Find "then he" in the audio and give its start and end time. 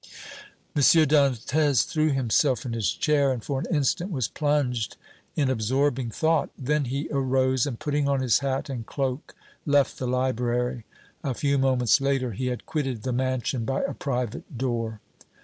6.57-7.07